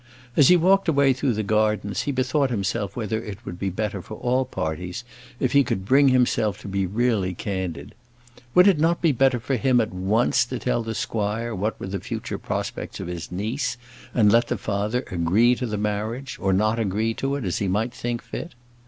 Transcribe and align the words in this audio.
As 0.35 0.47
he 0.47 0.57
walked 0.57 0.87
away 0.87 1.13
through 1.13 1.33
the 1.33 1.43
gardens, 1.43 2.01
he 2.01 2.11
bethought 2.11 2.49
himself 2.49 2.95
whether 2.95 3.21
it 3.23 3.45
would 3.45 3.59
be 3.59 3.69
better 3.69 4.01
for 4.01 4.15
all 4.15 4.45
parties 4.45 5.03
if 5.39 5.51
he 5.51 5.63
could 5.63 5.85
bring 5.85 6.09
himself 6.09 6.59
to 6.61 6.67
be 6.67 6.87
really 6.87 7.35
candid. 7.35 7.93
Would 8.55 8.67
it 8.67 8.79
not 8.79 9.03
be 9.03 9.11
better 9.11 9.39
for 9.39 9.57
him 9.57 9.79
at 9.79 9.93
once 9.93 10.43
to 10.45 10.57
tell 10.57 10.81
the 10.81 10.95
squire 10.95 11.53
what 11.53 11.79
were 11.79 11.85
the 11.85 11.99
future 11.99 12.39
prospects 12.39 12.99
of 12.99 13.05
his 13.05 13.31
niece, 13.31 13.77
and 14.11 14.31
let 14.31 14.47
the 14.47 14.57
father 14.57 15.05
agree 15.11 15.53
to 15.53 15.67
the 15.67 15.77
marriage, 15.77 16.39
or 16.41 16.51
not 16.51 16.79
agree 16.79 17.13
to 17.13 17.35
it, 17.35 17.45
as 17.45 17.59
he 17.59 17.67
might 17.67 17.93
think 17.93 18.23
fit. 18.23 18.53